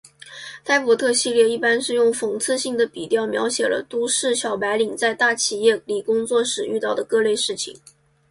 [0.63, 7.79] 呆伯特系列一般是用讽刺性的笔调描写了都市小白领在大企业里工作时遇到的各类事情。